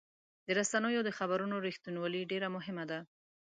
[0.45, 2.99] د رسنیو د خبرونو رښتینولي ډېر مهمه ده.